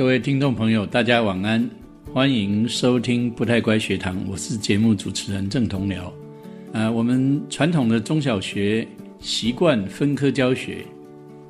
[0.00, 1.68] 各位听众朋友，大家晚安，
[2.10, 6.10] 欢迎收听不太乖学堂，我是节目主持人郑同僚。
[6.72, 8.88] 呃，我们传统的中小学
[9.18, 10.86] 习惯分科教学，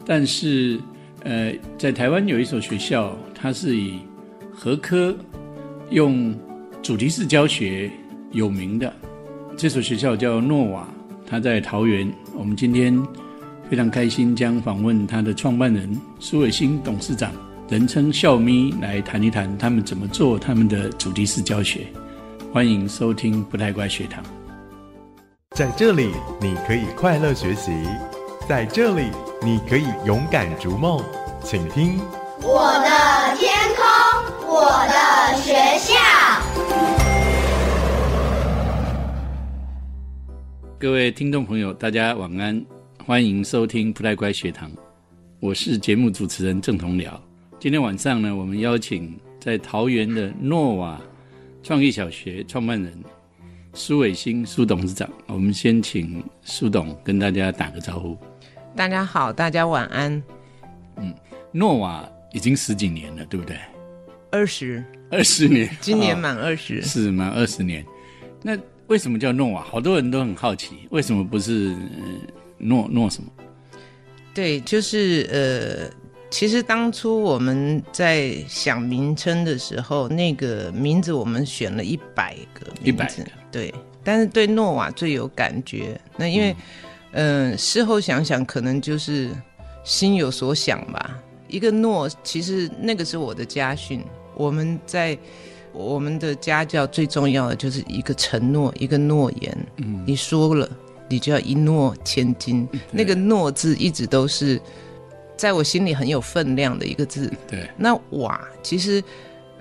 [0.05, 0.81] 但是
[1.23, 4.01] 呃，在台湾有一所学校，它是以
[4.53, 5.17] 合科
[5.91, 6.37] 用
[6.83, 7.89] 主题式教学
[8.33, 8.93] 有名的，
[9.57, 10.89] 这所学校叫诺瓦，
[11.25, 12.13] 它在桃园。
[12.37, 13.01] 我们今天
[13.71, 15.89] 非常开心，将访问它的创办人
[16.19, 17.33] 苏伟新董事长。
[17.71, 21.87] 人称笑咪来谈一谈他们怎么做他们的主题式教学，
[22.53, 24.25] 欢迎收听不太乖学堂。
[25.53, 27.71] 在这里你可以快乐学习，
[28.49, 29.05] 在这里
[29.41, 31.01] 你可以勇敢逐梦，
[31.45, 31.97] 请听
[32.43, 33.87] 我的天空，
[34.49, 35.95] 我的学校。
[40.77, 42.67] 各位听众朋友，大家晚安，
[43.07, 44.69] 欢迎收听不太乖学堂，
[45.39, 47.11] 我是节目主持人郑同僚。
[47.61, 50.99] 今天晚上呢，我们邀请在桃园的诺瓦
[51.63, 52.91] 创意小学创办人
[53.75, 55.07] 苏伟新苏董事长。
[55.27, 58.17] 我们先请苏董跟大家打个招呼。
[58.75, 60.23] 大家好，大家晚安。
[60.97, 61.15] 嗯，
[61.53, 63.59] 诺瓦已经十几年了，对不对？
[64.31, 67.85] 二十，二十年，今年满二十，是满二十年。
[68.41, 69.63] 那为什么叫诺瓦？
[69.63, 71.77] 好多人都很好奇，为什么不是
[72.57, 73.31] 诺诺什么？
[74.33, 76.00] 对，就是呃。
[76.31, 83.75] 其实当初我们在想名称的时候，那个名字我们选了一百个名字，对。
[84.03, 86.57] 但是对诺瓦最有感觉，那因为，
[87.13, 89.29] 嗯，事后想想，可能就是
[89.85, 91.19] 心有所想吧。
[91.49, 94.03] 一个诺，其实那个是我的家训。
[94.35, 95.19] 我们在
[95.73, 99.67] 我们的家教最重要的就是一个承诺，一个诺言。
[99.77, 100.67] 嗯，你说了，
[101.09, 102.67] 你就要一诺千金。
[102.91, 104.59] 那个诺字一直都是。
[105.41, 107.33] 在我心里很有分量的一个字。
[107.49, 109.03] 对，那瓦其实，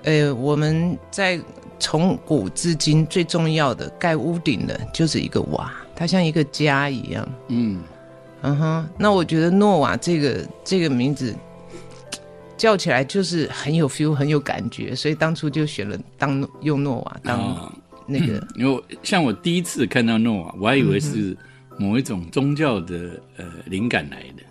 [0.02, 1.40] 呃，我们在
[1.78, 7.26] 从古至今最重要的盖屋顶的就是一个瓦，它像一个家一样。
[7.48, 7.82] 嗯，
[8.42, 8.86] 嗯哼。
[8.98, 11.34] 那我觉得诺瓦这个这个名字
[12.58, 17.72] 叫起来就是很有 feel，很有感觉，所以当初就选了当用诺瓦当
[18.06, 18.46] 那个。
[18.54, 21.34] 因为像我第一次看到诺瓦，我还以为是
[21.78, 24.42] 某一种宗教的呃灵感来的。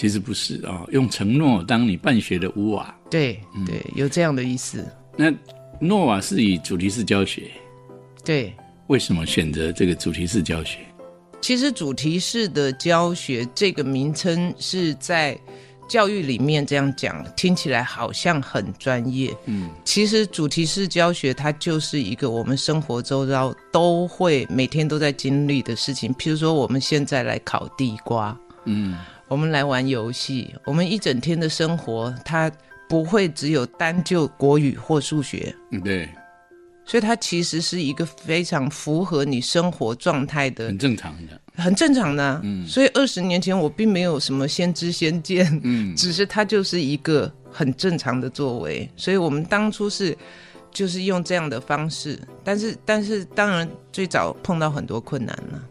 [0.00, 2.98] 其实不是啊，用承诺当你办学的屋瓦。
[3.10, 4.82] 对对，有这样的意思。
[5.14, 5.30] 那
[5.78, 7.50] 诺瓦是以主题式教学。
[8.24, 8.54] 对。
[8.86, 10.78] 为什么选择这个主题式教学？
[11.42, 15.38] 其实主题式的教学这个名称是在
[15.86, 19.36] 教育里面这样讲，听起来好像很专业。
[19.44, 19.68] 嗯。
[19.84, 26.10] 其实主题式教学它就是一个我们生活周遭都会每天都在经历的事情。
[26.14, 28.34] 譬如说，我们现在来烤地瓜。
[28.64, 28.96] 嗯。
[29.30, 32.50] 我们来玩游戏，我们一整天的生活，它
[32.88, 35.54] 不会只有单就国语或数学。
[35.70, 36.08] 嗯，对。
[36.84, 42.40] 所以它其实是一个非常符合你生活状态的，很正常的，很正常的。
[42.42, 42.66] 嗯。
[42.66, 48.90] 所以二十年前我并没有什么先知先见，嗯，只是它就是一个很正常的作为。
[48.96, 50.18] 所以我们当初是
[50.72, 55.68] 就是用这样的方式，但是但是当然最早碰到很多困难了。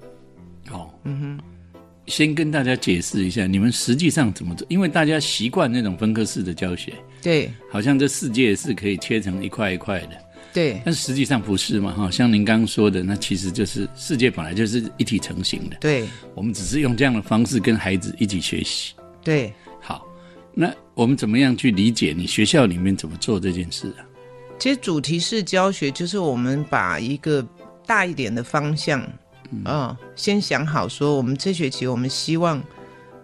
[0.72, 1.59] 哦，嗯哼。
[2.10, 4.66] 先跟大家解释一下，你们实际上怎么做？
[4.70, 10.10] 因为大家习惯那种分科式的教学，对，好像这世界是可以切成一块一块的，
[10.52, 11.94] 对，但实际上不是嘛？
[11.94, 18.94] 哈，像您刚刚说的，那其实就是世界本来就是一体成型的，对，我们只是用这样的方式跟孩子一起学习，
[19.24, 20.06] 对，好，
[20.54, 24.02] 那我们怎么样去理解你学校里面怎么做这件事啊？
[24.58, 27.48] 其实主题式教学就是我们把一个
[27.86, 29.08] 大一点的方向。
[29.52, 32.62] 嗯，先想好说，我们这学期我们希望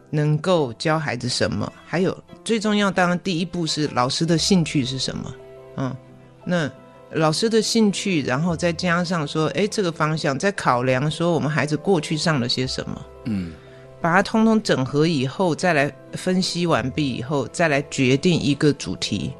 [0.09, 1.71] 能够教孩子什么？
[1.85, 5.35] 还有最重要，当然第一步是老师的兴趣是什么？
[5.77, 5.95] 嗯，
[6.43, 6.71] 那
[7.11, 13.05] 老师的兴趣，然后再加上说，哎，这个方向再考量说，我们孩子过去上了些什么？
[13.25, 13.53] 嗯，
[14.01, 19.31] 把它通通整合以后，再来分析完毕以后，再来决定一个主题。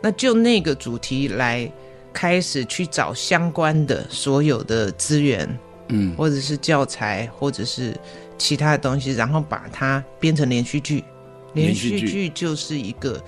[0.00, 1.70] 那就那个主题来
[2.12, 5.58] 开始去找相关的所有的资源。
[5.90, 7.96] 嗯，或者是教材，或者是
[8.38, 11.04] 其他的东西，然后把它编成连续剧。
[11.52, 13.20] 连续剧就是一个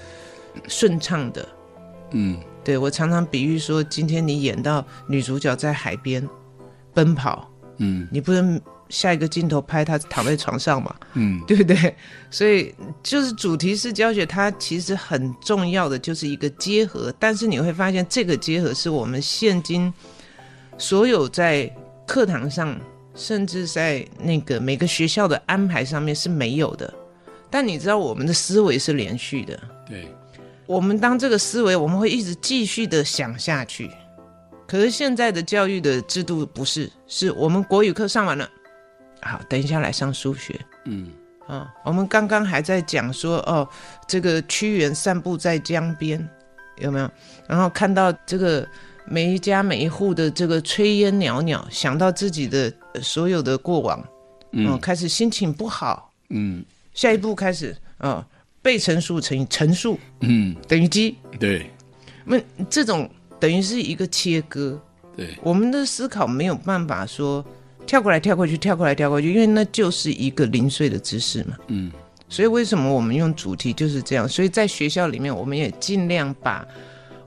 [0.69, 1.49] 顺畅的。
[2.13, 6.27] 嗯，对我常常比喻说，今天你演到女主角在海边
[6.95, 11.97] 奔跑，嗯，你不能下一个镜头拍她躺在床上嘛，嗯，对不对？
[12.31, 12.73] 所以
[13.03, 19.93] 就是主题式教学，它其实很重要的就是一个结合，但是你会发现这个结合是我们现今
[20.79, 21.69] 所有在
[22.07, 22.79] 课堂上，
[23.15, 26.93] 甚至在那个每个学校的安排上面是没有的，
[27.51, 29.59] 但你知道我们的思维是连续的。
[29.87, 30.09] 对，
[30.67, 33.91] 我们当这个思维，我们会一直继续的想下去。
[34.67, 38.49] 可是现在的教育的制度不是，是我们国语课上完了，
[39.21, 40.59] 好，等一下来上数学。
[40.87, 41.11] 嗯
[41.47, 43.69] 啊，我们刚刚还在讲说，哦，
[44.07, 46.27] 这个屈原散步在江边，
[46.79, 47.11] 有没有？
[47.47, 48.67] 然后看到这个
[49.07, 53.99] 每一家每一户的这个炊烟袅袅，想到自己的呃所有的过往，
[54.53, 56.11] 嗯，嗯开始心情不好。
[56.31, 56.65] 嗯
[56.95, 58.27] 下一步开始，啊，
[58.63, 61.71] 被乘数乘以乘数嗯，等于积，对
[62.25, 62.41] 那
[62.71, 63.09] 这种
[63.41, 64.81] 等于是一个切割。
[65.17, 67.45] 对，我们的思考没有办法说
[67.87, 71.57] 跳过来跳过去，跳过来跳过去，因为那就是一个零碎的知识嘛。
[71.69, 71.91] 嗯
[72.29, 74.27] 所以为什么我们用主题就是这样？
[74.27, 76.67] 所以在学校里面，我们也尽量把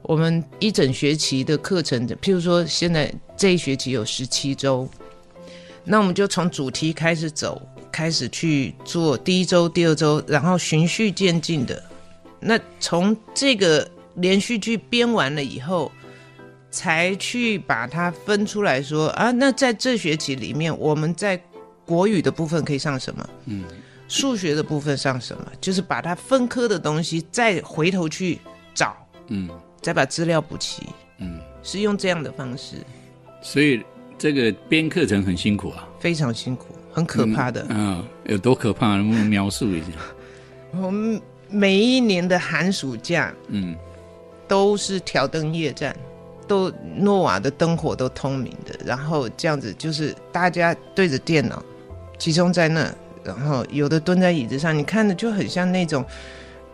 [0.07, 4.87] 我们一整学期的课程的，譬如说现在这一学期有十七周，
[5.83, 7.61] 那我们就从主题开始走，
[7.91, 11.83] 开始去做第一周、第二周，然后循序渐进的。
[12.39, 15.91] 那从这个连续剧编完了以后，
[16.69, 21.41] 才去把它分出来说啊，那在这学期里面，我们在
[21.85, 23.29] 国语的部分可以上什么？
[23.45, 23.63] 嗯
[24.07, 25.51] 数学的部分上什么？
[25.59, 28.39] 就是把它分科的东西再回头去
[28.75, 28.95] 找，
[29.29, 29.49] 嗯
[29.85, 30.81] 再把资料补齐，
[31.19, 32.77] 嗯，是用这样的方式，
[33.39, 33.83] 所以
[34.17, 37.63] 这个编课程很辛苦啊，非常辛苦，很可怕的。
[37.69, 38.95] 嗯，有多可怕？
[38.95, 39.87] 能不能描述一下？
[40.81, 41.21] 我们
[41.51, 43.75] 每一年的寒暑假嗯
[44.47, 45.95] 都是挑灯夜战，
[46.47, 51.63] 都诺瓦的灯火都通明的，然后这样子就是大家对着电脑，
[52.17, 52.91] 集中在那，
[53.23, 56.03] 然后有的蹲在椅子上，你看的就很像那种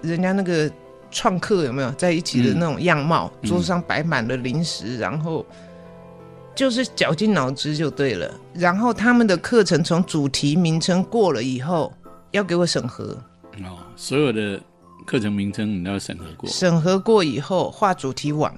[0.01, 0.71] 人家那个
[1.11, 5.45] 创客有没有在一起的那种样貌，嗯桌上摆满了零食，然后
[6.55, 8.33] 就是绞尽脑汁就对了。
[8.53, 11.91] 然后他们的课程从主题名称过了以后，
[12.31, 13.17] 要给我审核，
[13.63, 14.59] 哦，所有的
[15.05, 16.49] 课程名称你都要审核过。
[16.49, 18.55] 审核过以后画主题网，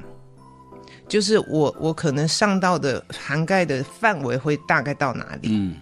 [1.08, 5.50] 就是我我可能上到的涵盖的范围会大概到哪里。
[5.52, 5.76] 嗯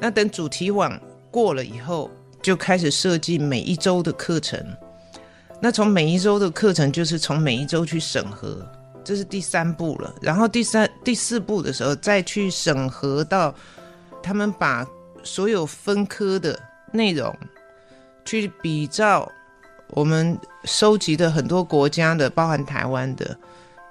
[0.00, 0.96] 那等主题网
[1.30, 2.08] 过了以后，
[2.40, 4.56] 就开始设计每一周的课程。
[5.60, 8.64] 那从每一周的课程，就是从每一周去审核，
[9.04, 10.14] 这是第三步了。
[10.22, 13.54] 然后第三、第四步的时候，再去审核到
[14.22, 14.86] 他们把
[15.24, 16.58] 所有分科的
[16.92, 17.36] 内容
[18.24, 19.30] 去比照
[19.88, 23.36] 我们收集的很多国家的，包含台湾的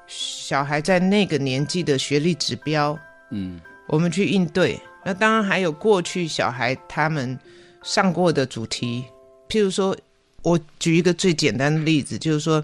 [0.08, 2.98] 小孩在那个年纪的学历指标，
[3.32, 4.80] 嗯我们去应对。
[5.04, 7.38] 那当然还有过去小孩他们
[7.84, 9.04] 上过的主题，
[9.50, 9.96] 譬如说，
[10.44, 12.64] 我举一个最简单的例子，就是说，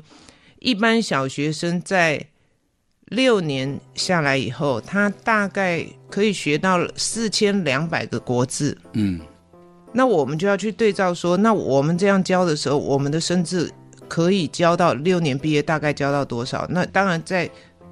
[0.59, 2.25] 一般小学生在
[3.05, 8.77] 六年下来以后，他大概可以学到四千两百个国字。
[8.93, 9.19] 嗯
[9.95, 13.71] 那我们就要去对照说，那我们这样教的时候，我们的生字
[14.07, 16.65] 可以教到六年毕业，大概教到多少？
[16.69, 17.47] 那当然在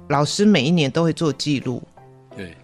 [0.08, 1.80] 老师每一年都会做记录，
[2.36, 2.56] 对，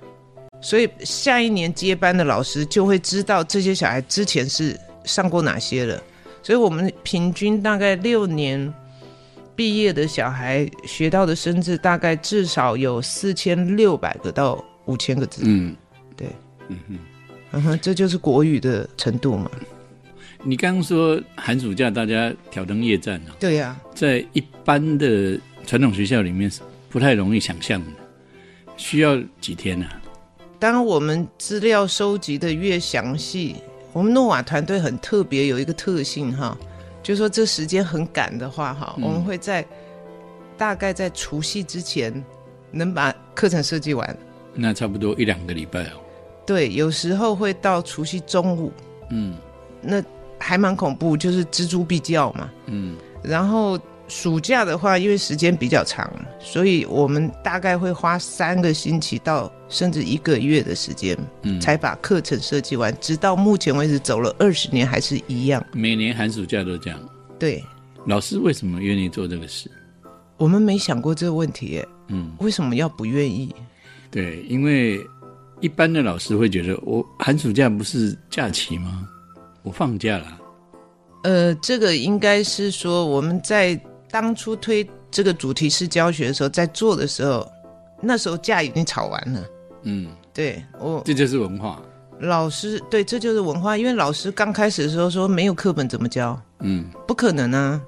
[0.60, 6.02] 所以下一年接班的老师就会知道这些小孩之前是上过哪些了。
[6.48, 8.72] 所以我们平均大概六年
[9.54, 15.42] 毕业的小孩学到的生字，大概至少有四千六百个到五千个字。
[15.44, 15.76] 嗯
[16.16, 16.26] 对，
[16.68, 16.98] 嗯哼。
[17.50, 19.50] 嗯哼，这就是国语的程度嘛。
[20.42, 27.90] 你刚刚说寒暑假大家挑灯夜战啊，对呀、在一般的传统学校里面是不太容易想象的，
[28.78, 30.00] 需要几天啊？
[30.58, 33.56] 当我们资料收集的越详细，
[33.98, 36.56] 我们诺瓦团队很特别，有一个特性哈，
[37.02, 39.66] 就是说这时间很赶的话哈，嗯我们会在
[40.56, 42.24] 大概在除夕之前
[42.70, 44.16] 能把课程设计完。
[44.54, 45.98] 那差不多一两个礼拜哦。
[46.46, 48.72] 对，有时候会到除夕中午，
[49.10, 49.34] 嗯
[49.82, 50.00] 那
[50.38, 52.48] 还蛮恐怖，就是蜘蛛必叫嘛。
[52.66, 53.76] 嗯然后
[54.08, 56.10] 暑假的话，因为时间比较长，
[56.40, 62.96] 所以我们大概会花三个星期到甚至一个月的时间，嗯，才把课程设计完。
[63.00, 65.64] 直到目前为止，走了二十年还是一样。
[65.72, 66.98] 每年寒暑假都这样。
[67.38, 67.62] 对
[68.06, 69.70] 老师为什么愿意做这个事？
[70.38, 73.54] 我们没想过这个问题耶，嗯，为什么要不愿意？
[74.10, 74.98] 对，因为
[75.60, 79.06] 一般的老师会觉得，我寒暑假不是假期吗？
[79.62, 80.38] 我放假了。
[81.24, 83.78] 呃，这个应该是说我们在
[84.10, 87.50] 当初推这个主题式教学的时候，在做的时候，
[88.00, 89.44] 那时候架已经吵完了。
[89.82, 91.82] 嗯，对我这就是文化。
[92.20, 93.76] 老师，对，这就是文化。
[93.76, 97.80] 因为老师刚开始的时候说没有课本怎么教，嗯不可能啊。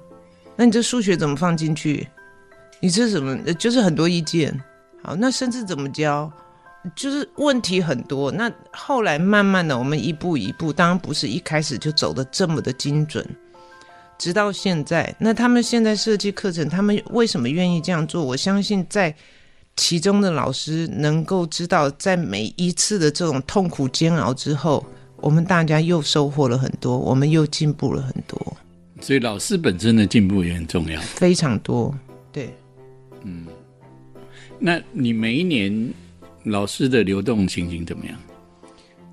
[0.55, 2.07] 那你这数学怎么放进去？
[2.79, 3.37] 你这什么？
[3.45, 4.57] 呃就是很多意见。
[5.03, 6.31] 好，那甚至怎么教？
[6.95, 8.31] 就是问题很多。
[8.31, 13.23] 那后来慢慢的，我们一步一步，当然不是一开始就走的这么的精准。
[14.21, 18.23] 直到现在，那他们现在设计课程，他们为什么愿意这样做？
[18.23, 19.15] 我相信在
[19.75, 24.85] 其中的老师能够知道，在每一次的这种痛苦煎熬之后，
[25.15, 28.57] 我们大家又收获了很多，我们又进步了很多，
[29.01, 31.01] 所以老师本身的进步也很重要。
[31.01, 31.91] 非常多。
[32.31, 32.53] 对，
[33.23, 33.47] 嗯
[34.59, 35.91] 那你每一年
[36.43, 38.15] 老师的流动情形怎么样？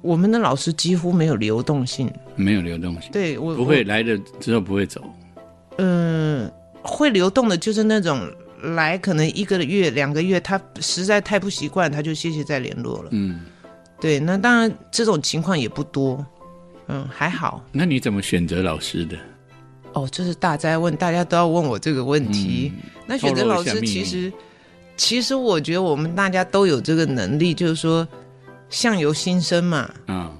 [0.08, 2.10] 我们的老师几乎没有流动性。
[2.34, 5.02] 没有流动性，对我不会来了之后不会走。
[5.76, 6.50] 嗯，
[6.82, 8.26] 会流动的就是那种
[8.78, 13.10] 来可能一个月、两个月，他实在太不习惯，他就谢谢再联络了。
[13.10, 13.40] 嗯，
[14.00, 16.24] 对，那当然这种情况也不多，
[16.86, 17.62] 嗯，还好。
[17.70, 19.16] 那你怎么选择老师的？
[19.92, 22.72] 哦，这是大灾问，大家都要问我这个问题。
[23.06, 24.32] 那选择老师，其实
[24.96, 28.06] 其实我觉得我们大家都有这个能力，就是说
[28.70, 29.90] 相由心生嘛。
[30.06, 30.30] 啊，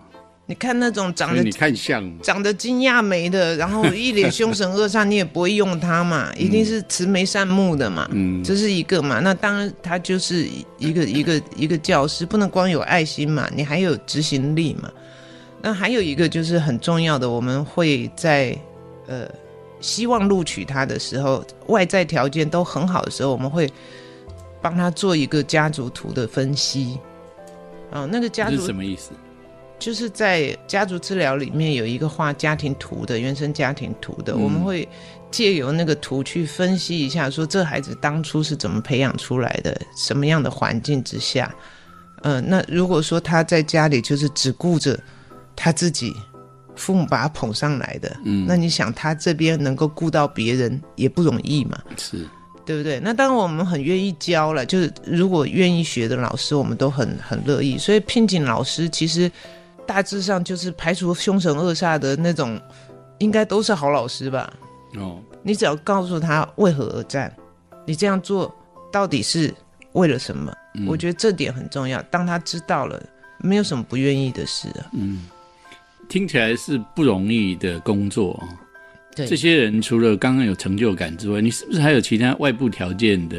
[0.47, 9.21] 你看那种长得你看相，长得惊讶眉的，然后一脸凶神恶煞，你也不会用他嘛，一定是慈眉善目的嘛，嗯这是一个嘛。
[9.21, 10.47] 那当然，他就是
[10.79, 14.91] 一个一个一个教师，不能光有爱心嘛，你还有执行力嘛。
[15.61, 18.57] 那还有一个就是很重要的，我们会在
[19.07, 19.29] 呃
[19.81, 23.69] 希望录取他的时候，外在条件都很好的时候，我们会
[24.63, 26.99] 帮他做一个家族图的分析。
[27.91, 29.11] 啊、那个家族是什么意思？
[29.79, 34.89] 就是在家族治疗里面有一个画家庭图的原生家庭图的，嗯我们会
[35.31, 41.55] 借由那个图去分析一下，说这孩子当初是怎么培养出来的，什么样的环境之下，
[42.23, 44.99] 嗯、那如果说他在家里就是只顾着
[45.55, 46.13] 他自己，
[46.75, 48.45] 父母把他捧上来的，嗯。
[48.49, 52.27] 那你想他这边能够顾到别人也不容易嘛，是
[52.69, 53.01] 对不对？
[53.01, 57.79] 那当然我们很愿意教了，就是如果愿意学的老师，我们都很很乐意。
[57.79, 59.33] 所以聘请老师其实
[59.87, 62.61] 大致上就是排除凶神恶煞的那种，
[63.21, 64.53] 应该都是好老师吧？
[64.97, 67.35] 哦，你只要告诉他为何而战，
[67.87, 68.55] 你这样做
[68.93, 69.55] 到底是
[69.93, 70.53] 为了什么？
[70.75, 72.03] 嗯我觉得这点很重要。
[72.11, 73.03] 当他知道了，
[73.39, 74.93] 没有什么不愿意的事啊。
[74.93, 75.27] 嗯
[76.07, 78.45] 听起来是不容易的工作哦。
[79.25, 83.37] 对这些人除了刚刚有成就感之外，你是不是还有其他外部条件的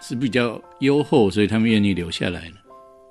[0.00, 2.56] 是比较优厚，所以他们愿意留下来呢？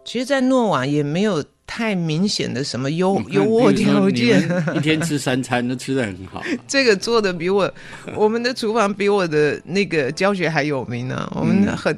[0.06, 4.42] 其实，在诺瓦也没有太明显的什么优 优渥条件。
[4.76, 7.72] 一天吃三餐都吃的很好啊， 这个做的比我，
[8.16, 11.96] 我们的厨房比我的那个教学还有名呢、我们嗯很、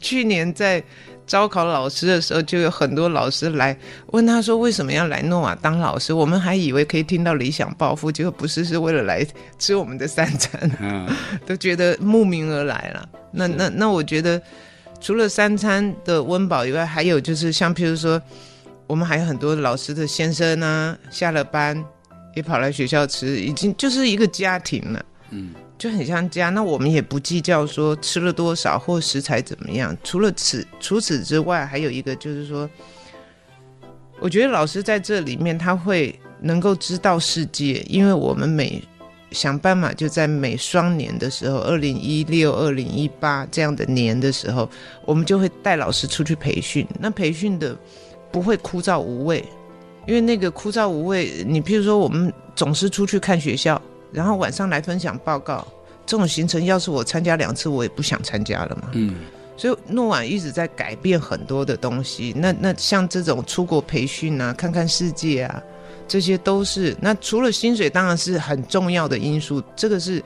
[0.00, 0.82] 去年在
[1.30, 3.76] 招考老师的时候，就有很多老师来
[4.08, 9.24] 问他说为什么要来诺瓦当老师，我们还以为可以听到理想抱负，结果不是，是为了来
[9.56, 11.06] 吃我们的三餐，啊
[11.46, 13.08] 都觉得慕名而来了。
[13.30, 14.42] 那那那，我觉得
[15.00, 18.20] 除了三餐的温饱以外，还有就是像譬如说，
[18.88, 21.80] 我们还有很多老师的先生啊，下了班
[22.34, 25.04] 也跑来学校吃，已经就是一个家庭了。
[25.30, 26.50] 嗯，就很像家。
[26.50, 29.96] 那我们也不计较说吃了多少或食材怎么样。
[30.04, 32.68] 除了此除此之外，还有一个就是说，
[34.20, 38.82] 我觉得老师在这里面他会能够知道世界，因为我们每
[39.30, 44.68] 想办法就在每双年的时候，二零一六、二零一八这样的年的时候，
[45.06, 46.86] 我们就会带老师出去培训。
[46.98, 47.74] 那培训的
[48.30, 49.42] 不会枯燥无味，
[50.06, 53.80] 因为那个枯燥无味，你譬如说我们总是出去看学校，
[54.12, 55.66] 然后晚上来分享报告，
[56.06, 58.90] 这种行程要是我参加两次，我也不想参加了嘛。
[58.92, 59.14] 嗯，
[59.56, 62.32] 所以诺婉一直在改变很多的东西。
[62.36, 65.62] 那那像这种出国培训啊，看看世界啊，
[66.08, 66.96] 这些都是。
[67.00, 69.62] 那除了薪水，当然是很重要的因素。
[69.76, 70.22] 这个是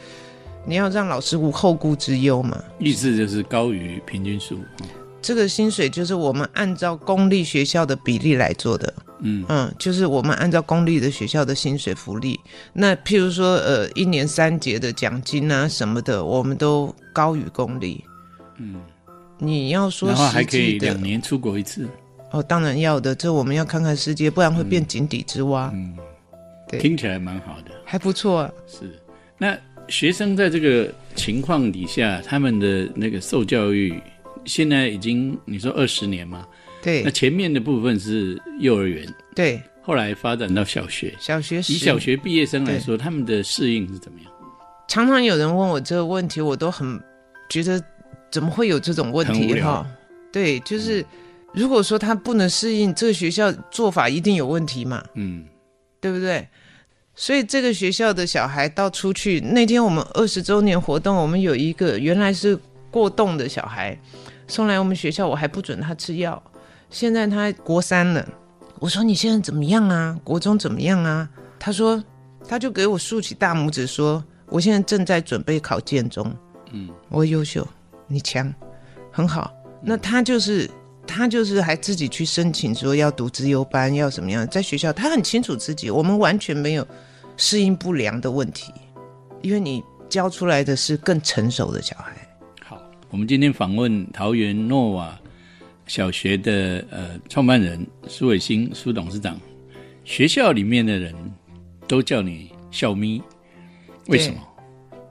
[0.64, 2.62] 你要让老师无后顾之忧嘛。
[2.78, 4.56] 意思就是高于平均数。
[4.56, 4.86] 哦
[5.24, 8.92] 这个薪水就是我们按照公立学校的比例来做的。
[9.26, 12.38] 嗯嗯，就是我们按照公立的学校的薪水福利，
[12.74, 18.04] 那譬如说，呃，一年三节的奖金啊什么的，我们都高于公立。
[18.58, 18.76] 嗯，
[19.38, 21.88] 你要说然后还可以的两年出国一次。
[22.32, 25.96] 哦，当然要的，这我们要看看世界，不然会变井底之蛙，嗯，
[26.68, 27.70] 对听起来蛮好的。
[27.84, 28.50] 还不错啊。
[28.66, 29.00] 是，
[29.38, 29.56] 那
[29.88, 34.02] 学生在这个情况底下，他们的那个受教育，
[34.44, 36.46] 现在已经你说二十年嘛？
[37.04, 41.14] 那前面的部分是幼儿园，对，后来发展到小学。
[41.18, 44.30] 小学以小学毕业生来说，他们的适应是怎么样？
[44.88, 47.00] 常常有人问我这个问题，我都很
[47.48, 47.82] 觉得
[48.30, 49.86] 怎么会有这种问题哈？
[50.30, 51.04] 对，就是
[51.52, 55.02] 如果说他不能适应这个学校做法，一定有问题嘛。
[55.14, 55.44] 嗯
[56.00, 56.46] 对不对？
[57.14, 62.58] 所以这个学校的小孩到出去那天，我们二十周年活动，我们有一个原来是
[62.90, 63.98] 过动的小孩
[64.46, 66.42] 送来我们学校，我还不准他吃药，
[66.94, 68.24] 现在他国三了。
[68.78, 70.16] 我说你现在怎么样啊？
[70.22, 71.28] 国中怎么样啊？
[71.58, 72.02] 他说
[72.46, 76.32] 他就给我竖起大拇指说，我现在正在准备考建中，
[76.70, 77.66] 嗯，我优秀，
[78.06, 78.54] 你强，
[79.10, 79.52] 很好。
[79.82, 80.70] 那他就是
[81.04, 86.86] 他就是还自己去申请说要读资优班，要怎么样，在学校他很清楚自己，我们完全没有
[87.36, 88.72] 适应不良的问题，
[89.42, 92.12] 因为你教出来的是更成熟的小孩。
[92.64, 95.18] 好，我们今天访问桃园诺瓦
[95.86, 99.38] 小学的呃创办人苏伟新苏董事长，
[100.04, 101.14] 学校里面的人
[101.86, 103.22] 都叫你校咪，
[104.08, 104.36] 为什么？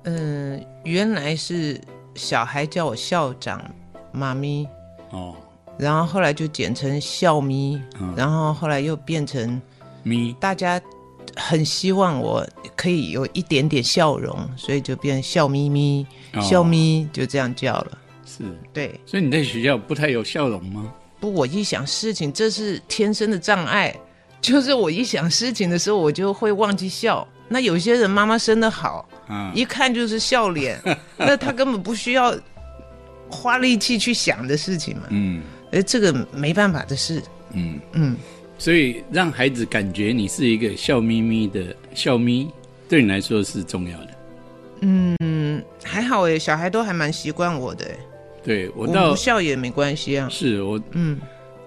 [0.06, 1.80] 嗯，原来是
[2.16, 3.64] 小孩叫我校长
[4.12, 4.68] 妈咪，
[5.12, 5.36] 哦，
[5.78, 8.14] 然后后来就简称校咪，嗯。
[8.18, 9.62] 然后后来又变成
[10.04, 10.34] 咪。
[10.40, 10.82] 大家
[11.36, 16.42] 很希望我可以有一点点笑容，所以就变笑咪咪，哦。
[16.42, 17.98] 笑咪就这样叫了。
[18.38, 20.94] 是，对，所以你在学校不太有笑容吗？
[21.20, 23.96] 不，我一想事情，这是天生的障碍，
[24.42, 27.28] 就是我一想事情的时候，我就会忘记笑。
[27.48, 30.82] 那有些人妈妈生的好，嗯，一看就是笑脸，
[31.18, 32.36] 那他根本不需要
[33.30, 35.04] 花力气去想的事情嘛。
[35.10, 35.42] 嗯。
[35.72, 37.20] 哎这个没办法的事，
[37.54, 38.16] 嗯，嗯，
[38.60, 42.48] 所以让孩子感觉你是一个笑眯眯的笑眯，
[42.88, 44.10] 对你来说是重要的。
[44.82, 47.88] 嗯还好哎，小孩都还蛮习惯我的
[48.44, 50.28] 对我到不笑也没关系啊。
[50.30, 51.20] 是我嗯，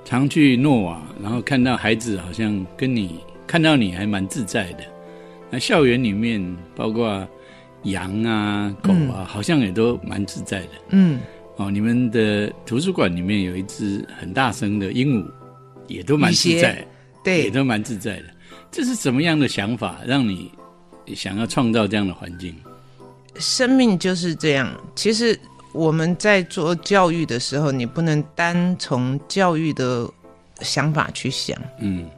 [0.04, 4.84] 常去诺瓦，然后看到孩子好像跟你看到你还蛮自在的。
[5.50, 7.26] 那校园里面包括
[7.84, 10.70] 羊啊、狗啊，好像也都蛮自在的。
[10.90, 11.20] 嗯，
[11.56, 15.26] 哦，你们的图书馆里面有一只很大声的鹦鹉，
[15.86, 16.86] 也都蛮自在，
[17.22, 18.24] 对也，都蛮自在的。
[18.70, 20.50] 这是什么样的想法，让你
[21.14, 22.54] 想要创造这样的环境？
[23.38, 24.68] 生命就是这样。
[24.94, 25.38] 其实
[25.76, 30.08] 我们在做教育的时候，你不能单从教育的
[30.60, 32.08] 想法去想，嗯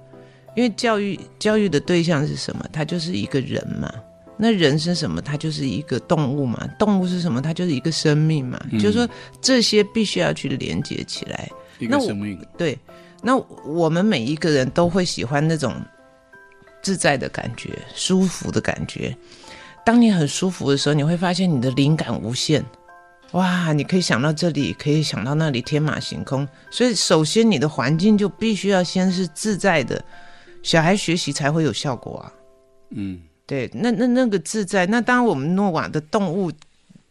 [0.56, 2.64] 因为教育教育的对象是什么？
[2.72, 3.92] 它就是一个人嘛。
[4.36, 5.20] 那人是什么？
[5.20, 6.68] 它就是一个动物嘛。
[6.78, 7.42] 动物是什么？
[7.42, 8.58] 它就是一个生命嘛。
[8.72, 9.08] 就是说
[9.40, 11.49] 这些必须要去连接起来。
[11.80, 12.78] 一那我个生命，对，
[13.23, 15.75] 那我们每一个人都会喜欢那种
[16.82, 19.16] 自在的感觉、舒服的感觉。
[19.84, 22.64] 当你很舒服的时候，你会发现你的灵感无限。
[23.32, 26.49] 哇，你可以想到这里，可以想到那里，天马行空。
[26.71, 30.02] 所以，首先你的环境就必须要先是自在的，
[30.62, 32.32] 小孩学习才会有效果啊。
[32.91, 36.50] 嗯对，那那那个自在，那当然我们诺瓦的动物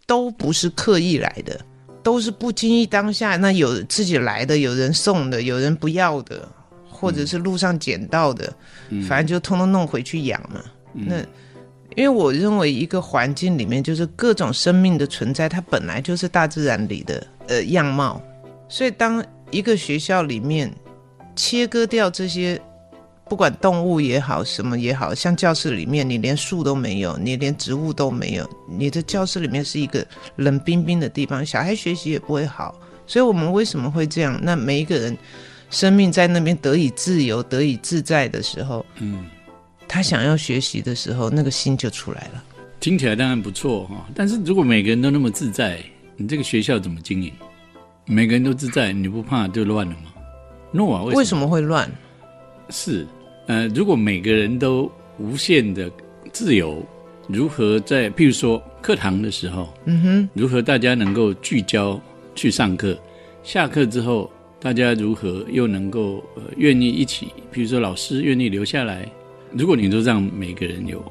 [0.06, 1.60] 都不是刻意来的，
[2.02, 6.48] 都是不经意当下，那有自己来的，有人送的，有人不要的，
[6.90, 8.52] 或者是路上捡到的，
[9.08, 10.62] 反正就通通弄回去养嘛。
[10.94, 11.24] 那
[11.98, 18.22] 因为我认为一个环境里面就是各种生命的存在，它本来就是大自然里的呃样貌，
[18.70, 20.72] 所以当一个学校里面
[21.36, 22.62] 切割掉这些
[23.28, 30.06] 不管动物也好，什么也好，像教室里面你连树都没有，你连植物都没有，你的教室里面是一个
[30.36, 32.80] 冷冰冰的地方，小孩学习也不会好。
[33.08, 34.40] 所以我们为什么会这样？
[34.44, 35.18] 那每一个人
[35.72, 39.26] 生命在那边得以自由、得以自在的时候，嗯，
[39.88, 42.44] 他想要学习的时候，那个心就出来了。
[42.80, 45.80] 听起来当然不错哈，但是如果每个人都那么自在，
[46.16, 47.32] 你这个学校怎么经营？
[48.06, 50.14] 每个人都自在，你不怕就乱了吗？
[50.72, 51.90] 诺瓦为为什么什么会乱？
[52.70, 53.08] 是？
[53.48, 55.90] 呃，如果每个人都无限的
[56.32, 56.86] 自由，
[57.28, 62.00] 如何在譬如说课堂的时候，嗯哼，如何大家能够聚焦
[62.36, 62.98] 去上课？
[63.44, 67.28] 下课之后，大家如何又能够呃愿意一起？
[67.54, 69.10] 譬如说老师愿意留下来，
[69.52, 71.04] 如果你都让每个人有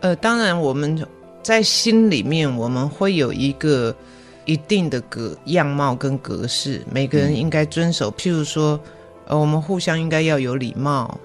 [0.00, 1.06] 呃，当然我们
[1.42, 3.94] 在心里面我们会有一个
[4.44, 8.10] 一定的格样貌跟格式，每个人应该遵守。
[8.12, 8.78] 譬如说，
[9.26, 11.18] 呃，我们互相应该要有礼貌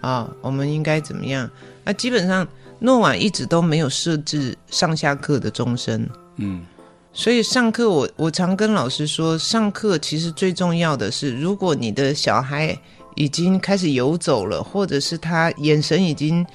[0.00, 1.50] 啊，我们应该怎么样？
[1.84, 2.46] 那基本上
[2.78, 6.64] 诺瓦一直都没有设置上下课的钟声，嗯
[7.12, 12.78] 所以上课我我常跟老师说，上课其实最重要的是，如果你的小孩
[13.16, 16.46] 已经开始游走了，或者是他眼神已经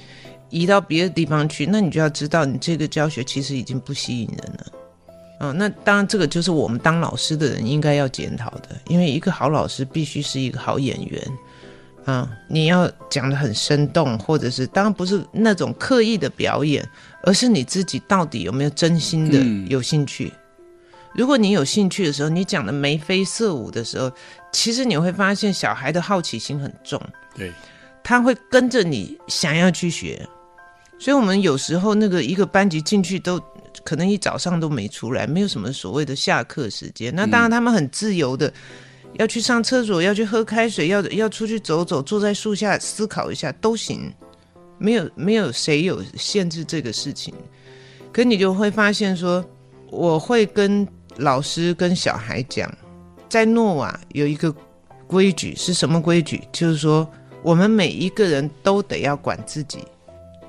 [0.50, 4.66] 移到别的地方去，那你就要知道，你这个教学其实已经不吸引人了。
[5.38, 11.22] 啊、那当然，这个就是我们当老师的人应该要检讨的，因为一个好老师必须是一个好演员
[12.06, 16.82] 啊，你要讲的很生动，或者是当然不是那种刻意的表演，
[17.22, 20.32] 而是你自己到底有没有真心的嗯有兴趣。
[21.14, 24.10] 如果你有兴趣的时候，你讲的眉飞色舞的时候，
[24.52, 27.00] 其实你会发现小孩的好奇心很重，
[27.34, 27.52] 对，
[28.02, 30.26] 他会跟着你想要去学。
[30.98, 33.38] 所以，我们有时候那个一个班级进去都
[33.84, 37.14] 可能一早上都没出来，没有什么所谓的下课时间。
[37.14, 38.50] 那当然，他们很自由的
[39.18, 44.10] 要去上厕所，要去喝开水，要要出去走走，坐在树下思考一下都行，
[44.78, 47.34] 没有没有谁有限制这个事情。
[48.10, 49.44] 可你就会发现说，
[49.90, 52.72] 我会跟老师跟小孩讲，
[53.28, 54.54] 在诺瓦有一个
[55.06, 56.42] 规矩是什么规矩？
[56.52, 57.08] 就是说，
[57.42, 59.78] 我们每一个人都得要管自己。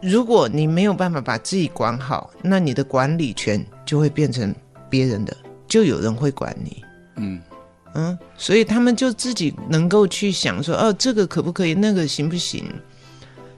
[0.02, 4.54] 如果你没有办法把自己管好，那你的管理权就会变成
[4.90, 5.36] 别人的，
[5.68, 6.84] 就有人会管你。
[7.16, 7.42] 嗯
[7.96, 12.64] 嗯，所以他们就自己能够去想说，哦，这个可不可以，那个行不行？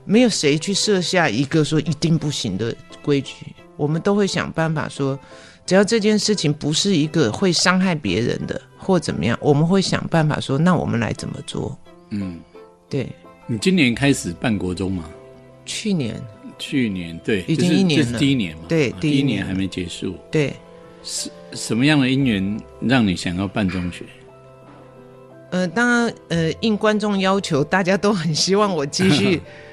[0.06, 5.20] 没有谁去设下一个说一定不行的规矩，我们都会想办法说，
[5.70, 11.78] 只要这件事情不是一个会伤害别人的或怎么样，我们会想办法说，那我们来怎么做？
[12.10, 12.40] 嗯，
[12.90, 13.08] 对，
[13.46, 15.08] 你今年开始办国中吗？
[15.68, 16.20] 去年
[16.58, 18.64] 去年对，已经一年了这是第一年嘛？
[18.68, 20.16] 对啊第第一年一年还没结束。
[20.32, 20.56] 对，
[21.04, 24.06] 是什么样的因缘让你想要办中学？
[25.52, 29.40] 呃，当然，呃，应观众要求，大家都很希望我继续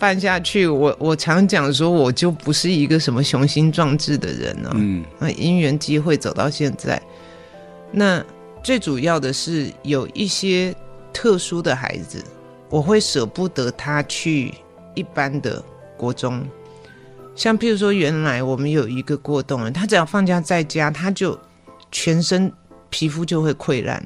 [0.00, 0.66] 办下去。
[0.66, 4.70] 我我常讲说，我就不是一个什么雄心壮志的人哦。
[4.74, 7.00] 嗯那因缘机会走到现在，
[7.92, 8.24] 那
[8.62, 10.74] 最主要的是有一些
[11.12, 12.24] 特殊的孩子，
[12.68, 14.54] 我会舍不得他去
[14.94, 15.62] 一般的
[15.96, 16.42] 国中。
[17.36, 21.38] 像譬如说，原来我们有一个过动人，他只要放假在家，他就
[21.92, 22.52] 全身
[22.90, 24.04] 皮肤就会溃烂，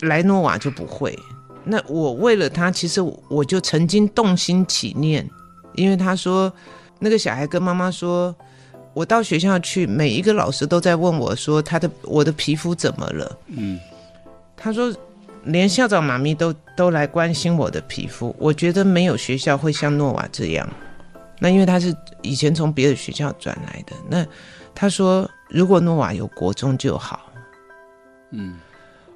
[0.00, 1.18] 莱诺瓦就不会。
[1.64, 5.28] 那我为了他，其实我就曾经动心起念，
[5.74, 6.52] 因为他说
[6.98, 8.34] 那个小孩跟妈妈说，
[8.94, 13.38] 我到学校去，每一个老师都在问我说他的我的皮肤怎么了。
[13.48, 13.78] 嗯
[14.56, 14.94] 他说，
[15.44, 20.68] 连校长妈咪都都来关心我的皮肤，我觉得没有学校会像诺瓦这样。
[21.38, 24.26] 那因为他是以前从别的学校转来的，那
[24.74, 27.20] 他说如果诺瓦有国中就好。
[28.32, 28.58] 嗯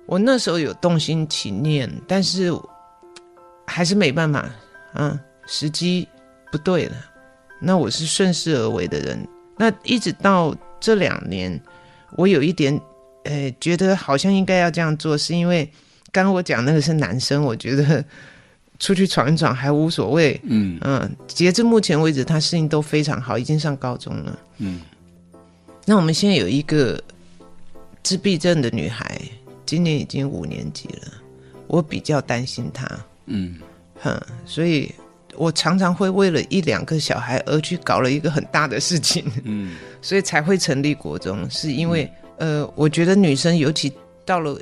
[0.07, 2.53] 我那时候有动心起念，但是
[3.67, 4.49] 还是没办法，
[4.95, 6.07] 嗯，时机
[6.53, 6.97] 不对了。
[7.61, 11.59] 那我是顺势而为的人，那一直到这两年，
[12.17, 12.79] 我有一点，
[13.25, 15.65] 呃，觉得好像应该要这样做，是因为
[16.13, 18.05] 刚刚我讲那个是男生，我觉得
[18.79, 24.39] 出去闯一闯还无所谓，嗯嗯，截至目前为止，他适应都非常好，已经上高中了。
[24.59, 24.81] 嗯。
[25.87, 27.03] 那我们现在有一个
[28.03, 29.21] 自闭症的女孩，
[29.67, 31.13] 今年已经五年级了，
[31.67, 32.89] 我比较担心他，
[33.27, 33.59] 嗯。
[34.03, 34.93] 哼，所以
[35.37, 39.77] 我常常会为了一两个小孩而去搞了一个很大的事情，嗯。
[40.03, 43.91] 所以才会成立国中，是因为、呃，我觉得女生尤其
[44.27, 44.61] 到了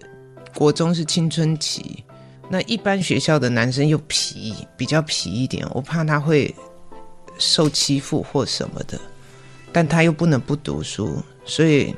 [0.54, 2.04] 国中是青春期，
[2.48, 6.54] 那一般学校的男生又皮，比较皮一点，我怕他会
[7.38, 9.00] 受欺负或什么的，
[9.72, 11.92] 但他又不能不读书，所以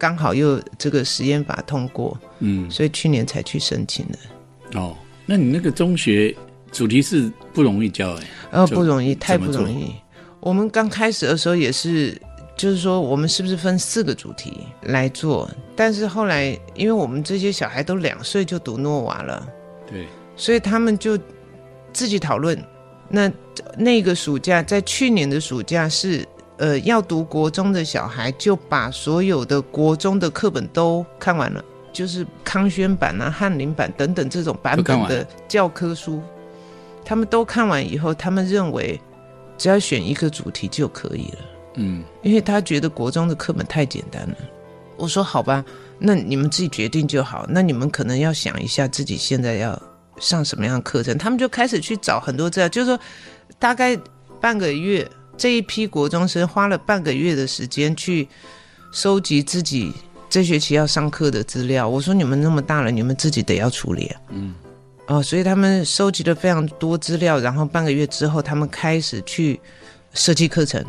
[0.00, 4.80] 刚好又这个实验法通过，嗯所以去年才去申请的。
[4.80, 6.34] 哦，那你那个中学
[6.72, 8.24] 主题是不容易教哎。
[8.50, 9.94] 呃，不容易，太不容易。
[10.40, 12.18] 我们刚开始的时候也是，
[12.56, 15.48] 就是说我们是不是分四个主题来做？
[15.76, 19.46] 但是后来，因为我们这些小孩都两岁就读诺瓦了，
[19.86, 21.18] 对，所以他们就
[21.92, 22.58] 自己讨论。
[23.12, 23.30] 那
[23.76, 26.26] 那个暑假，在去年的暑假是，
[26.60, 36.20] 呃，要读国中的小孩就把所有的国中的课本都看完了，就是康轩版啊、翰林版等等这种版本的教科书，
[37.02, 39.00] 他们都看完以后，他们认为
[39.56, 41.38] 只要选一个主题就可以了。
[41.76, 44.36] 嗯因为他觉得国中的课本太简单了。
[44.98, 45.64] 我说好吧，
[45.98, 47.46] 那你们自己决定就好。
[47.48, 49.80] 那你们可能要想一下自己现在要
[50.18, 51.16] 上什么样的课程。
[51.16, 53.00] 他们就开始去找很多资料，就是说
[53.58, 53.98] 大概
[54.42, 55.08] 半个月，
[55.40, 58.28] 这一批国中生花了半个月的时间去
[58.92, 59.90] 收集自己
[60.28, 61.88] 这学期要上课的资料。
[61.88, 64.20] 我说你们那么大了，你们自己得要处理啊。
[64.28, 64.54] 嗯
[65.06, 69.58] 哦，所以他们收集了非常多资料，然后半个月之后，他们开始去
[70.12, 70.84] 设计课程，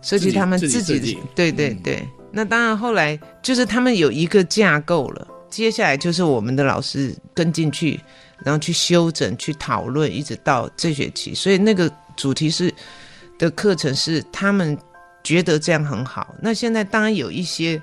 [0.00, 2.08] 设计他们自己对对嗯对。
[2.30, 7.98] 那当然，后来就是他们有一个架构了，接下来就是我们的老师跟进去，
[8.44, 11.34] 然后去修整、去讨论，一直到这学期。
[11.34, 12.72] 所以那个主题是
[13.38, 14.76] 的课程是他们
[15.22, 16.34] 觉得这样很好。
[16.42, 17.80] 那现在当然有一些，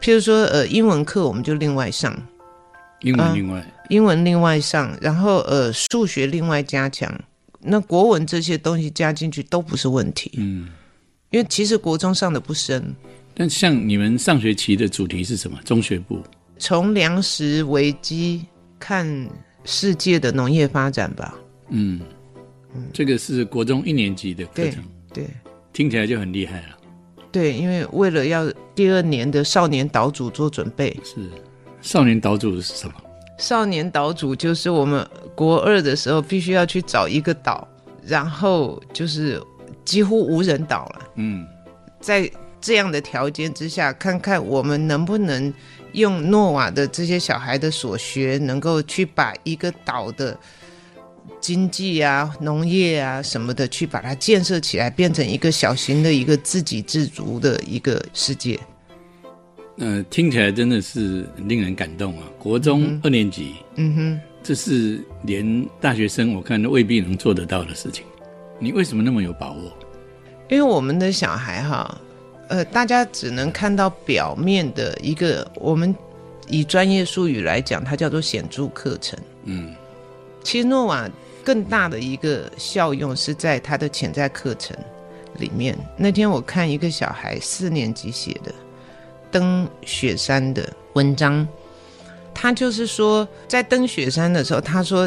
[0.00, 2.14] 譬如说呃英文课，我们就另外上，
[3.00, 3.74] 英啊文另外。
[3.88, 7.10] 英文另外上，然后呃数学另外加强，
[7.60, 10.68] 那国文这些东西加进去都不是问题，嗯，
[11.30, 12.94] 因为其实国中上的不深，
[13.34, 15.58] 但像你们上学期的主题是什么？
[15.64, 16.22] 中学部。
[16.58, 18.44] 从粮食危机
[18.78, 19.06] 看
[19.64, 21.34] 世界的农业发展吧，
[21.70, 22.00] 嗯，
[22.92, 25.26] 这个是国中一年级的课对程，对
[25.72, 26.78] 听起来就很厉害了。
[27.30, 31.28] 对，因为为了要第二年的少年岛主做准备，是
[31.80, 32.94] 少年岛主是什么？
[33.38, 37.68] 少年岛主就是我们国二的时候必须要去找一个岛，
[38.04, 39.40] 然后就是
[39.84, 41.08] 几乎无人岛了。
[41.16, 41.46] 嗯
[42.00, 42.28] 在
[42.60, 45.52] 这样的条件之下，看看我们能不能
[45.92, 50.36] 用诺瓦的这些小孩的所学，能够去把一个岛的
[51.40, 58.58] 经济啊、农业啊什么的，去把它建设起来，变成一个小型的一个自给自足的一个世界。
[59.78, 62.24] 呃，听起来真的是令人感动啊！
[62.38, 68.04] 国中二年级，嗯哼，这是连大学生我看都未必能做得到的事情。
[68.58, 69.72] 你为什么那么有把握？
[70.48, 72.00] 因为我们的小孩哈，
[72.48, 75.94] 呃，大家只能看到表面的一个，我们
[76.48, 79.16] 以专业术语来讲，它叫做显著课程。
[79.44, 79.72] 嗯
[80.48, 81.06] 其实诺瓦
[81.44, 84.74] 更大的一个效用是在他的潜在课程
[85.34, 85.76] 里面。
[85.94, 88.50] 那天我看一个小孩四年级写的
[89.30, 91.46] 登雪山的文章，
[92.32, 95.06] 他就是说在登雪山的时候，他说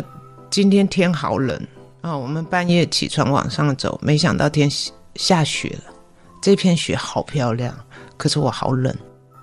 [0.52, 1.60] 今天天好冷
[2.02, 4.70] 啊、我们半夜起床往上走，没想到天
[5.16, 5.94] 下雪了，
[6.40, 7.76] 这片雪好漂亮，
[8.16, 8.96] 可是我好冷，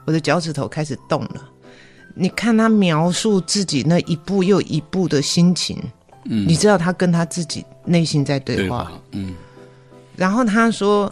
[0.04, 1.47] 我的脚趾头开始冻了。
[2.18, 5.80] 你看他描述自己那一步又一步的心情，
[6.24, 8.90] 嗯，你知道他跟他自己内心在对话。
[9.12, 9.34] 嗯
[10.16, 11.08] 然后他说：“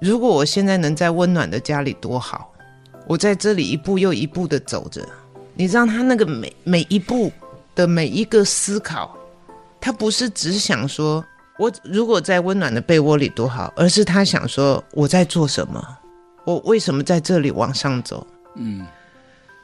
[0.00, 2.52] 如果我现在能在温暖的家里多好！
[3.08, 5.04] 我在这里一步又一步的走着，
[5.54, 7.32] 你知道他那个每每一步
[7.74, 9.12] 的每一个思考，
[9.80, 11.24] 他不是只想说
[11.58, 15.84] 我如果在温暖的被窝里多好，而是他想说我在做什么，
[16.44, 18.24] 我为什么在这里往上走？
[18.54, 18.86] 嗯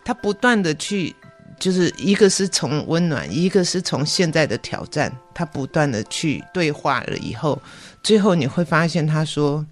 [0.04, 1.14] 他不断的去，
[1.58, 7.60] 就是一个是从温暖，一个是从现在的挑战，他不断的去对话了以后，
[8.02, 9.64] 最后你会发现，他说：“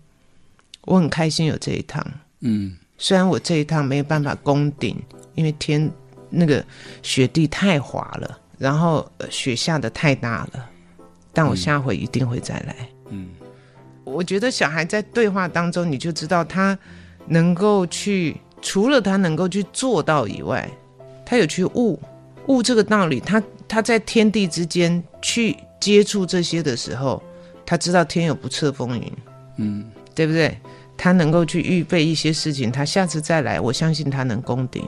[0.86, 2.04] 我很开心有这一趟，
[2.40, 2.76] 嗯。
[2.98, 4.96] 虽然我这一趟没有办法攻顶，
[5.34, 5.90] 因为天
[6.30, 6.64] 那个
[7.02, 10.70] 雪地太滑了，然后呃雪下的太大了，
[11.32, 12.76] 但我下回一定会再来。
[13.10, 13.30] 嗯。
[14.04, 16.78] 我觉得小孩在对话当中，你就知道他
[17.26, 20.66] 能够去，除了他能够去做到以外，
[21.26, 22.00] 他有去悟
[22.46, 23.20] 悟这个道理。
[23.20, 27.22] 他他在天地之间去接触这些的时候，
[27.66, 29.12] 他知道天有不测风云，
[29.56, 30.56] 嗯，对不对？
[30.96, 34.84] 他能够去预备一些事情，他下次再来，我相信他能攻顶。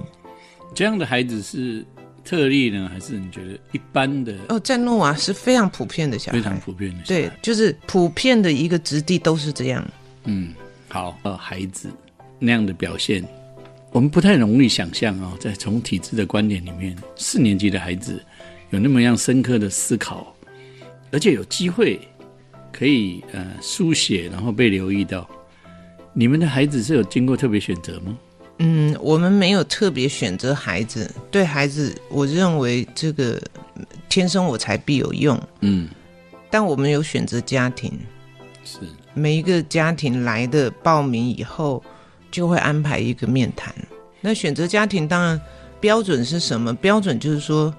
[0.73, 1.85] 这样的孩子是
[2.25, 9.85] 特例呢，还是你觉得一般的哦，在诺瓦是非常普遍的小孩，非常普遍的小孩？，对就是普遍的一个质地都是这样。
[10.25, 10.55] 嗯，
[10.89, 11.89] 好，呃，孩子
[12.39, 13.25] 那样的表现，
[13.95, 18.21] 我们不太容易想象哦，在从体制的观点里面，四年级的孩子
[18.71, 20.35] 有那么样深刻的思考，
[21.13, 22.01] 而且有机会
[22.73, 25.31] 可以呃书写，然后被留意到。
[26.13, 28.19] 你们的孩子是有经过特别选择吗？
[28.59, 33.41] 嗯，我们没有特别选择孩子，对孩子，我认为这个
[33.77, 35.89] 嗯天生我材必有用，嗯，
[36.51, 37.97] 但我们有选择家庭，
[38.65, 38.81] 是，
[39.15, 41.81] 每一个家庭来的报名以后，
[42.35, 43.73] 就会安排一个面谈。
[44.21, 45.41] 那选择家庭当然
[45.79, 46.75] 标准是什么？
[46.75, 47.73] 标准就是说，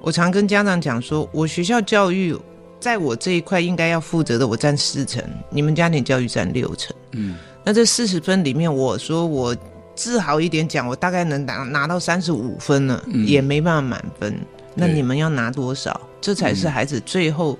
[0.00, 2.34] 我常跟家长讲说，我学校教育
[2.80, 6.96] 在我这一块应该要负责的，我占四成，你们家庭教育占六成。
[7.12, 9.54] 嗯那这四十分里面，我说我
[9.94, 14.34] 自豪一点讲，我大概能拿拿到三十五分了，嗯也没办法满分。
[14.74, 16.00] 那你们要拿多少？
[16.22, 17.58] 这才是孩子最后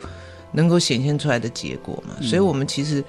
[0.53, 2.14] 能够显现出来的结果嘛。
[2.22, 3.05] 所以我们其实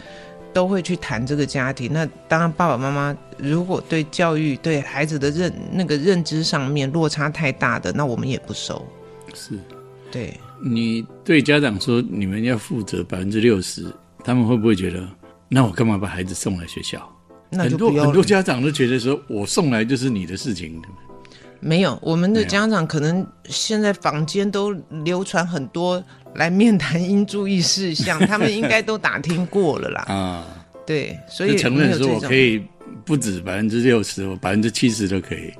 [0.53, 1.91] 都会去谈这个家庭。
[1.91, 8.85] 那当然，爸爸妈妈如果对教育、对孩子的认那个认知上面落差太大的，那我们也不收。
[9.33, 9.59] 是。
[10.11, 13.85] 对，你对家长说你们要负责百分之六十，
[14.25, 15.07] 他们会不会觉得，
[15.47, 17.01] 那我干嘛把孩子送来学校？
[17.49, 20.81] 那很多很多家长都觉得说，我送来就是你的事情，
[21.62, 24.71] 没有，我们的家长可能现在坊间都
[25.04, 26.04] 流传很多
[26.36, 30.02] 来面谈应注意事项， 他们应该都打听过了啦。
[30.08, 30.45] 啊，
[30.86, 32.63] 对，所以就承认说我可以
[33.06, 35.54] 不止百分之六十，我百分之七十都可以。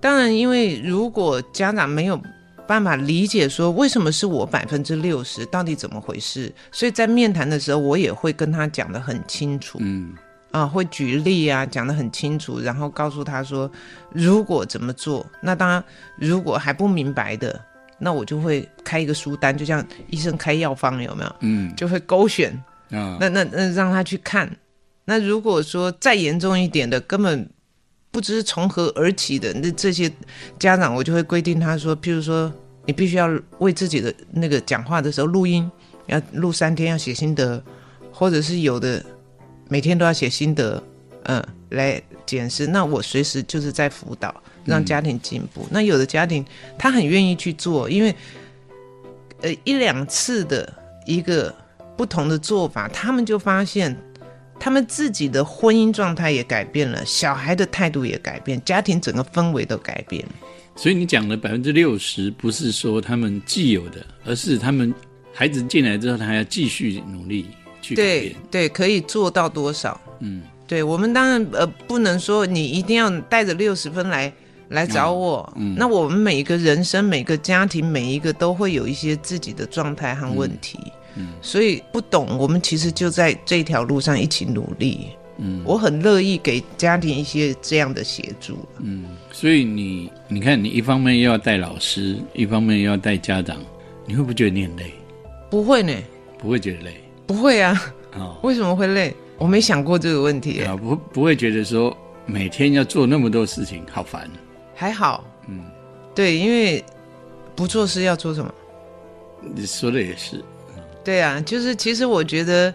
[0.00, 2.20] 当然，因为如果家长没有
[2.66, 9.78] 办法理解说为什么是我百分之六十，到底怎么回事，所以在面谈的时候，我也会跟他讲得很清楚。
[9.82, 10.14] 嗯
[10.52, 13.68] 啊，会举例啊，讲得很清楚，然后告诉他说，
[14.12, 15.82] 如果怎么做，那当然，
[16.16, 17.60] 如果还不明白的，
[17.98, 21.36] 那我就会开一个书单，就像医生开药方，有没有？
[21.40, 22.52] 嗯就会勾选，
[22.90, 24.48] 啊，那那那让他去看。
[25.04, 27.48] 那如果说再严重一点的，根本
[28.10, 30.12] 不知从何而起的，那这些
[30.58, 32.52] 家长，我就会规定他说，譬如说，
[32.84, 33.26] 你必须要
[33.58, 35.68] 为自己的那个讲话的时候录音，
[36.06, 37.62] 要录三天，要写心得，
[38.12, 39.04] 或者是有的
[39.72, 40.82] 每天都要写心得，
[41.22, 42.66] 嗯，来检视。
[42.66, 45.66] 那我随时就是在辅导，让家庭进步。
[45.70, 46.44] 那有的家庭
[46.78, 48.14] 他很愿意去做，因为
[49.40, 50.70] 呃一两次的
[51.06, 51.54] 一个
[51.96, 53.96] 不同的做法，他们就发现
[54.60, 60.22] 他们自己的婚姻状态也改变了，小孩的态度也改变，家庭整个氛围都改变。
[60.76, 64.92] 所以你讲的百分之六十，不是说他们既有的，而是他们
[65.32, 67.46] 孩子进来之后，他还要继续努力
[67.82, 68.36] 去改对变。
[68.50, 70.00] 对，可以做到多少？
[70.20, 74.32] 嗯，对我们当然呃不能说你一定要带着六十分来
[74.68, 75.52] 来找我。
[75.56, 80.78] 嗯那我们每一个人生、每个家庭、每一个都会有一些自己的状态和问题。
[81.16, 85.08] 嗯所以不懂，我们其实就在这条路上一起努力。
[85.38, 88.58] 嗯我很乐意给家庭一些这样的协助。
[88.78, 93.56] 嗯，所以你你看，你一方面又要带老师，一方面又要带家长，
[94.06, 94.92] 你会不会觉得你很累？
[95.50, 95.92] 不会呢，
[96.38, 96.94] 不会觉得累
[97.26, 99.14] 不会啊，哦，为什么会累？
[99.38, 104.28] 我没想过这个问题耶，啊，不不会觉得说每天要做那么多事情，好烦。
[104.74, 105.24] 还好。
[105.48, 105.60] 嗯，
[106.14, 106.84] 对，因为
[107.56, 108.52] 不做事要做什么？
[109.54, 110.42] 你说的也是，
[111.02, 112.72] 对啊，就是其实我觉得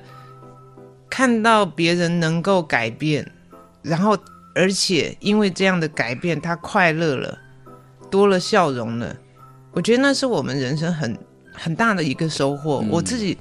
[1.10, 3.26] 看到别人能够改变，
[3.82, 4.18] 然后
[4.54, 7.38] 而且因为这样的改变，他快乐了，
[8.12, 9.16] 多了笑容了，
[9.72, 11.18] 我觉得那是我们人生很
[11.54, 12.82] 很大的一个收获。
[12.84, 13.38] 嗯我自己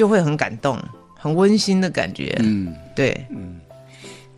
[0.00, 0.82] 就会很感动，
[1.14, 2.34] 很温馨的感觉。
[2.38, 2.74] 嗯。
[2.96, 3.14] 对，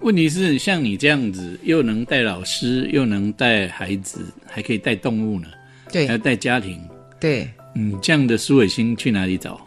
[0.01, 5.47] 问题是，像你这样子，又能带老师，又能带孩子，还可以带动物呢，
[5.93, 6.83] 对还要对，带家庭。
[7.21, 9.61] 对，嗯，这样的苏伟星去哪里找？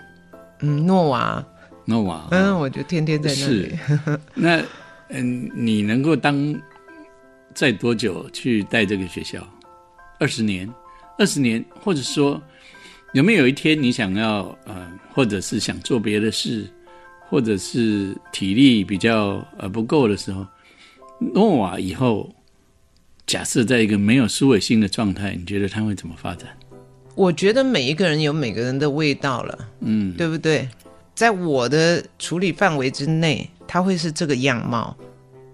[0.60, 1.41] 嗯，诺瓦，
[1.86, 2.27] 诺瓦。
[2.31, 3.77] 嗯，我就天天在那里是。
[4.34, 4.62] 那
[5.08, 6.53] 嗯，你能够当
[7.53, 9.39] 在多久去带这个学校？
[10.19, 10.69] 二十年，
[11.17, 12.41] 二十年，或者说
[13.15, 16.65] 有没有有一天你想要呃，或者是想做别的事，
[17.30, 20.45] 或者是体力比较呃不够的时候，
[21.34, 22.30] 诺瓦以后
[23.25, 26.49] 假设在一个没有苏伟星的状态，你觉得他会怎么发展？
[27.15, 29.69] 我觉得每一个人有每个人的味道了。
[29.80, 30.67] 嗯，对不对？
[31.13, 34.93] 在我的处理范围之内，他会是这个样貌。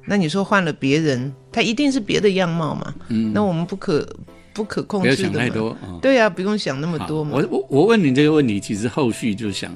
[0.08, 2.96] 那你说换了别人，他一定是别的样貌嘛？
[3.10, 4.04] 嗯，那我们不可
[4.54, 6.00] 不可控不要制的嘛想太多啊。
[6.02, 7.32] 对呀、不用想那么多嘛。
[7.34, 9.76] 我我我问你这个问题，其实后续就想，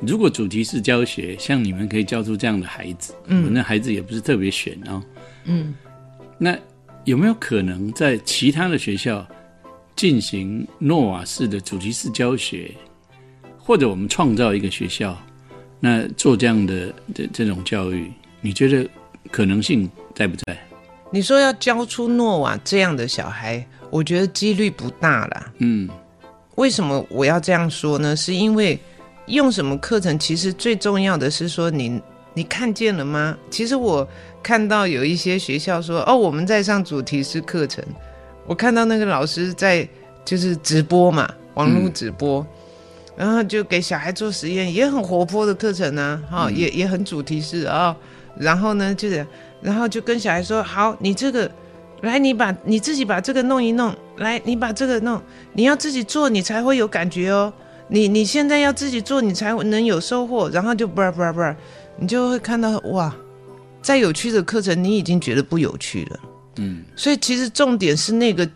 [0.00, 5.02] 如果主题式教学，像你们可以教出这样的孩子，嗯，那孩子也不是特别选哦，
[5.44, 5.74] 嗯，
[6.38, 6.56] 那
[7.04, 9.26] 有没有可能在其他的学校
[9.94, 12.70] 进行诺瓦式的主题式教学，
[13.58, 15.16] 或者我们创造一个学校，
[15.78, 18.10] 那做这样的这这种教育，
[18.40, 18.88] 你觉得
[19.30, 20.58] 可能性在不在？
[21.10, 25.52] 你说要教出诺瓦这样的小孩，我觉得几率不大啦。
[25.58, 25.86] 嗯
[26.54, 28.16] 为什么我要这样说呢？
[28.16, 28.78] 是因为
[29.26, 32.00] 用什么课程，其实最重要的是说你
[32.32, 33.36] 你看见了吗？
[33.50, 34.08] 其实我
[34.42, 37.84] 看到有一些学校说，哦，我们在上主题式课程，
[38.46, 39.86] 我看到那个老师在
[40.24, 42.46] 就是直播嘛，网络直播。
[43.14, 47.94] 然后就给小孩做实验，也很活泼的课程啊，哈、也也很主题式啊、
[48.38, 49.26] 然后呢，就是，
[49.60, 51.50] 然后就跟小孩说，好，你这个，
[52.02, 55.20] 来，你把你自己把这个弄一弄，来，你把这个弄，
[55.54, 57.52] 你要自己做，你才会有感觉哦。
[57.88, 60.48] 你你现在要自己做，你才能有收获。
[60.50, 61.54] 然后就不不不，
[61.98, 63.14] 你就会看到哇，
[63.80, 66.20] 再有趣的课程，你已经觉得不有趣了。
[66.56, 68.48] 嗯所以其实重点是那个，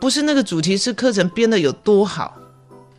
[0.00, 2.36] 不是那个主题是课程编的有多好，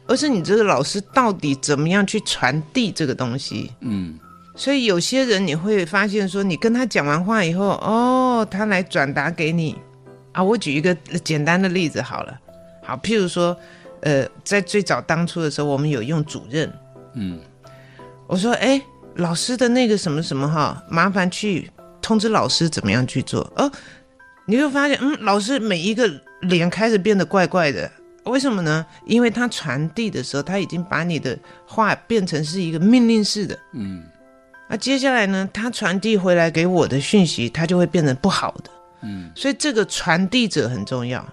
[0.08, 3.72] 而是你这个老师到底怎么样去传递这个东西。
[3.82, 4.18] 嗯
[4.56, 9.76] 所以有些人你会发现说，你跟他讲完话以后，哦，他来转达给你
[10.32, 10.44] 啊。
[10.44, 12.40] 我举一个简单的例子好了，
[12.84, 13.56] 好，譬如说，
[14.02, 16.72] 呃，在最早当初的时候，我们有用主任，
[17.14, 17.40] 嗯
[18.28, 18.82] 我说，哎，
[19.16, 21.70] 老师的那个什么什么哈，麻烦去
[22.02, 23.42] 通知老师怎么样去做。
[23.56, 23.72] 哦，
[24.46, 26.08] 你会发现，嗯，老师每一个
[26.42, 27.92] 脸开始变得怪怪的，
[28.26, 28.86] 为什么呢？
[29.06, 33.58] 因为他传递的时候，他已经把你的话变成是一个命令式的。
[33.74, 34.04] 嗯
[34.70, 38.70] 那接下来呢，他传递回来给我的讯息，他就会变成不好的。
[39.02, 41.26] 嗯所以这个传递者很重要。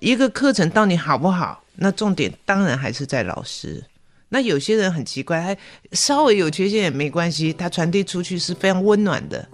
[0.00, 3.82] 一个课程到底好不好，那重点当然还是在老师。
[4.28, 5.60] 那有些人很奇怪，他
[5.92, 9.48] 稍微有缺陷也没关系，他传递出去是非常温暖的，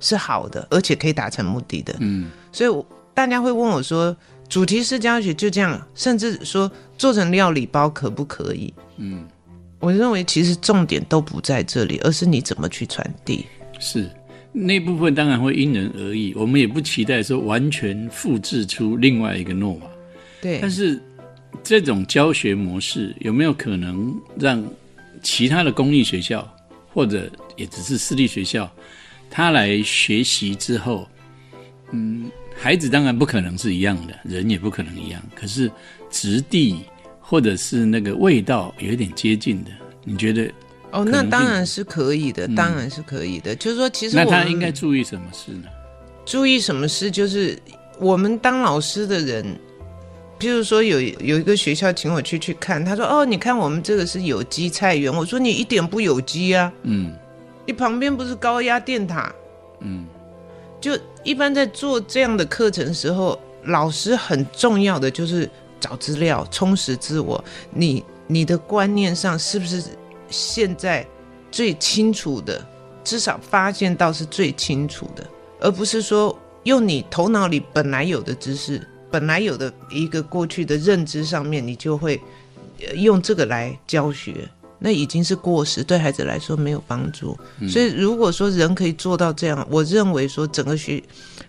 [0.00, 1.94] 是好的，而且可以达成目的的。
[1.98, 4.16] 嗯所以大家会问我说，
[4.48, 8.72] 主题式教学就这样，甚至说做成料理包可不可以？
[8.96, 9.26] 嗯，
[9.78, 13.44] 我认为其实重点都不在这里，而是你怎么去传递。
[13.78, 14.08] 是。
[14.52, 19.86] 那部分当然会因人而异，我们也不期待说完全复制出另外一个诺瓦，
[20.42, 21.00] 对，但是
[21.62, 24.62] 这种教学模式有没有可能让
[25.22, 26.46] 其他的公立学校
[26.92, 28.70] 或者也只是私立学校，
[29.30, 31.08] 他来学习之后，
[31.92, 35.70] 嗯，孩子当然不可能是一样的，人也不可能一样，可是
[36.10, 36.80] 质地
[37.20, 39.70] 或者是那个味道有一点接近的，
[40.04, 40.50] 你觉得
[40.92, 43.56] 哦，那当然是可以的，嗯当然是可以的。
[43.56, 45.68] 就是说，其实那他我们应该注意什么事呢？
[46.24, 47.10] 注意什么事？
[47.10, 47.58] 就是
[47.98, 49.44] 我们当老师的人，
[50.38, 57.12] 譬如说有有一个学校请我去去看，他说：“哦，你看我们这个是有机菜园。”我说：“你一点不有机啊，嗯
[57.66, 59.32] 你旁边不是高压电塔。”
[59.80, 60.06] 嗯
[60.80, 65.48] 就一般在做这样的课程的时候，老师很重要的就是
[65.80, 67.42] 找资料，充实自我。
[67.70, 69.82] 你你的观念上是不是
[70.32, 71.06] 现在
[71.50, 72.66] 最清楚的？
[73.04, 75.26] 至少发现到是最清楚的，
[75.60, 78.80] 而不是说用你头脑里本来有的知识、
[79.10, 82.20] 本来有的一个过去的认知上面，你就会
[82.86, 84.48] 呃用这个来教学。
[84.84, 87.38] 那已经是过时，对孩子来说没有帮助。
[87.68, 91.02] 所以如果说人可以做到这样，我认为说整个学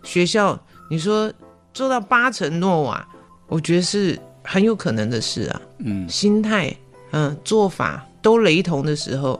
[0.03, 0.59] 学校，
[0.89, 1.31] 你说
[1.73, 3.07] 做到八成诺瓦，
[3.47, 5.61] 我觉得是很有可能的事啊。
[5.79, 6.75] 嗯心态，
[7.11, 9.39] 嗯，做法都雷同的时候，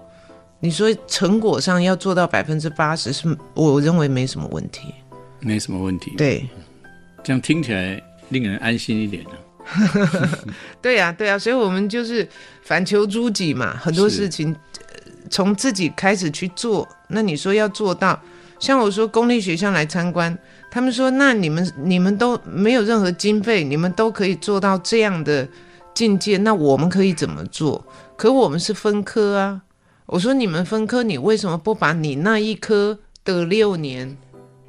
[0.60, 4.94] 你说成果上要做到百分之八十，是我认为没什么问题。
[5.40, 6.48] 没什么问题。，对，
[7.24, 10.30] 这样听起来令人安心一点 呢、
[10.82, 12.28] 对呀、对呀、所以我们就是
[12.64, 16.88] 反求诸己嘛，很多事情呃从自己开始去做。
[17.08, 18.20] 那你说要做到，
[18.60, 20.38] 像我说公立学校来参观，
[20.70, 25.48] 他们说那你们你们都没有任何经费，你们都可以做到这样的
[25.94, 27.86] 境界，那我们可以怎么做？
[28.16, 29.62] 可我们是分科啊。
[30.06, 34.18] 我说你们分科，你为什么不把你那一科的六年，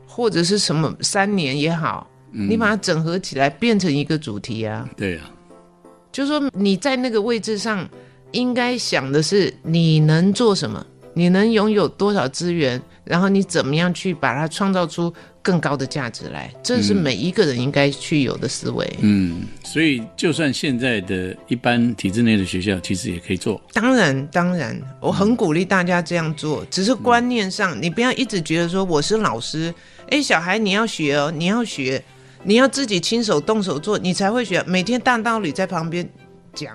[0.07, 4.89] 或者是什么三年也好，你把它整合起来变成一个主题啊？
[4.97, 5.31] 对啊，
[6.13, 7.87] 就是说你在那个位置上，
[8.31, 15.13] 应该想的是你能做什么，你能拥有多少资源，然后你怎么样去把它创造出
[15.45, 18.91] 更高的价值来，这是每一个人应该去有的思维。
[19.01, 23.61] 嗯，所以就算现在的一般体制内的学校，其实也可以做。
[23.75, 29.73] 当然，当然，我很鼓励大家这样做，只是观念上，你不要一直觉得说我是老师，
[30.09, 32.03] 哎，小孩你要学哦，你要学，
[32.43, 34.65] 你要自己亲手动手做，你才会学。
[34.67, 36.09] 每天大道理在旁边
[36.55, 36.75] 讲，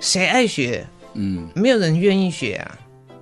[0.00, 0.84] 谁爱学？
[1.14, 2.78] 嗯，没有人愿意学啊。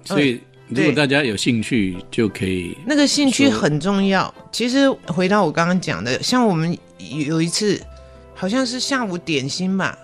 [0.06, 4.32] 所以如果大家有兴趣，就可以那个兴趣很重要。
[4.50, 7.80] 其实回到我刚刚讲的，像我们有一次，
[8.34, 9.96] 好像是下午点心吧，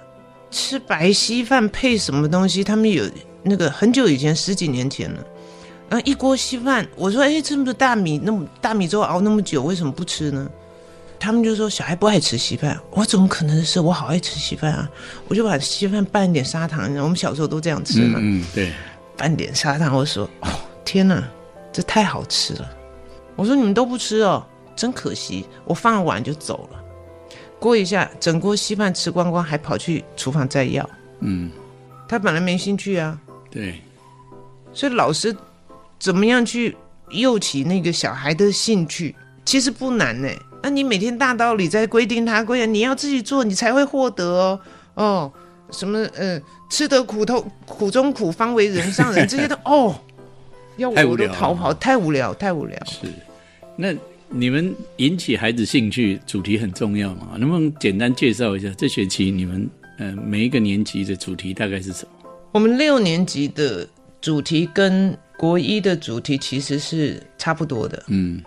[0.51, 3.05] 吃白稀饭配什么东西，他们有
[3.43, 5.25] 那个很久以前，十几年前了。
[5.89, 10.49] 然后，一锅稀饭，我说，哎，这么多大米，那么大米粥熬那么久，为什么不吃呢？
[11.19, 13.81] 他们就说小孩不爱吃稀饭，我怎么可能是？
[13.81, 14.91] 我好爱吃稀饭啊！
[15.29, 18.19] 我就把稀饭拌一点砂糖，我们小时候都这样吃嘛。
[18.23, 18.73] 嗯嗯，对，
[19.21, 20.49] 拌点砂糖，我说：“哦，
[20.83, 21.23] 天哪，
[21.71, 22.67] 这太好吃了！”
[23.37, 24.43] 我说：“你们都不吃哦，
[24.75, 26.83] 真可惜。”我放了碗就走了。
[27.59, 30.89] 过一下，整锅稀饭吃光光，还跑去厨房再要。
[31.21, 31.51] 嗯
[32.09, 33.83] 他本来没兴趣啊，对，
[34.73, 35.37] 所以老师
[35.99, 36.75] 怎么样去
[37.11, 39.15] 诱起那个小孩的兴趣，
[39.45, 40.29] 其实不难呢。
[40.63, 44.61] 那你每天大道理在规定他规定，你要自己做，你才会获得哦。
[44.95, 45.33] 哦，
[45.73, 46.41] 什么呃，
[46.71, 49.95] 吃得苦头苦中苦，方为人上人，这些都 哦，
[50.77, 52.79] 要我都太无聊逃跑，太无聊，太无聊。
[52.85, 53.07] 是。
[53.77, 53.95] 那
[54.29, 57.37] 你们引起孩子兴趣，主题很重要嘛？
[57.39, 59.69] 能不能简单介绍一下这学期你们
[59.99, 62.31] 呃每一个年级的主题大概是什么？
[62.53, 63.87] 我们六年级的
[64.21, 68.03] 主题跟国一的主题其实是差不多的。
[68.09, 68.43] 嗯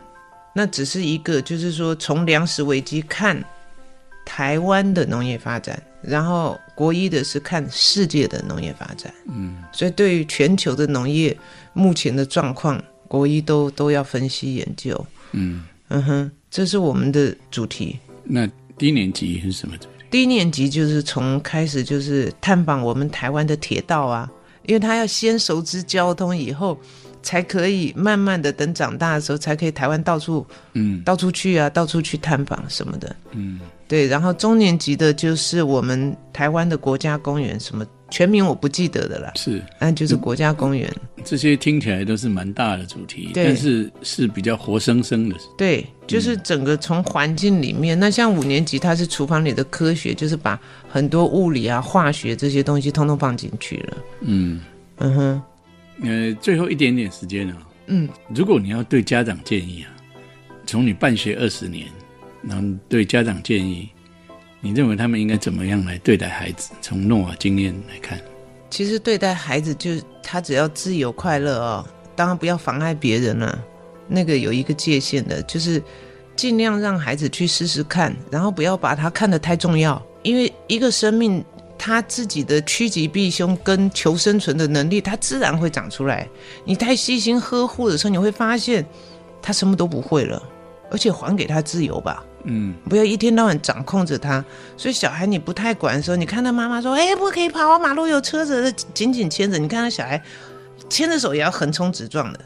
[0.55, 3.43] 那只是一个，就是说从粮食危机看
[4.24, 9.14] 台湾的农业发展，然后国一的是看世界的农业发展。
[9.28, 11.36] 嗯，所以对于全球的农业
[11.74, 15.06] 目前的状况，国一都都要分析研究。
[15.32, 17.97] 嗯，嗯哼，这是我们的主题。
[18.24, 18.47] 那
[18.78, 19.89] 低年级是什么主题？
[20.12, 24.30] 低年级就是从开始就是探访我们台湾的铁道啊，
[24.68, 26.78] 因为他要先熟知交通以后，
[27.24, 33.16] 才可以慢慢的等长大的时候，才可以台湾到处嗯到处去啊，到处去探访什么的。
[33.32, 33.60] 嗯
[33.94, 39.62] 对，然后中年级的就是我们台湾的国家公园，什么全名我不记得的啦，是。
[39.80, 40.91] 那就是国家公园。
[41.24, 45.36] 这些听起来都是蛮大的主题，但是是比较活生生的。
[45.56, 53.98] 对，就是整个从环境里面，那像五年级它是厨房里的科学，就是把很多物理啊、化学这些东西通通放进去了。
[54.22, 54.60] 嗯。
[54.98, 55.41] 嗯哼，
[56.02, 59.94] 呃，最后一点点时间啊，嗯，如果你要对家长建议啊，
[60.66, 61.86] 从你办学二十年，
[62.48, 63.89] 然后对家长建议，
[64.60, 66.72] 你认为他们应该怎么样来对待孩子？
[66.82, 68.20] 从诺瓦经验来看，
[68.70, 71.86] 其实对待孩子，就是他只要自由快乐哦，
[72.16, 73.64] 当然不要妨碍别人了、
[74.08, 75.82] 那个有一个界限的，就是
[76.36, 81.44] 尽量让孩子去试试看，然后不要把他看得太重要，因为一个生命
[81.78, 86.28] 他自己的趋吉避凶跟求生存的能力，他自然会长出来。
[86.66, 88.86] 你太细心呵护的时候，你会发现
[89.41, 90.41] 他什么都不会了，
[90.89, 92.24] 而且还给他自由吧。
[92.44, 94.44] 嗯，不要一天到晚掌控着他。
[94.78, 100.22] 所以小孩你不太管的时候，你看他妈妈说：“哎，不可以跑啊，马路有车子。”紧紧牵着，你看他小孩
[100.89, 102.39] 牵着手也要横冲直撞的。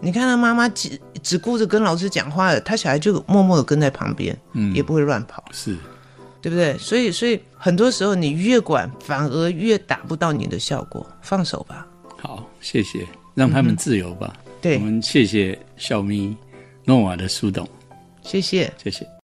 [0.00, 5.44] 你看他妈妈只只顾着跟老师讲话，他小孩就默默的跟在旁边，嗯也不会乱跑。
[5.52, 5.76] 是，
[6.40, 6.78] 对不对？
[6.78, 11.06] 所以，所以很多时候你越管，反而越达不到你的效果。
[11.20, 11.86] 放手吧。
[12.16, 14.34] 好，谢谢，让他们自由吧。
[14.62, 16.34] 对我，们谢谢小咪
[16.84, 17.68] 诺瓦的苏董，
[18.22, 18.72] 谢谢。
[18.82, 19.19] 谢谢。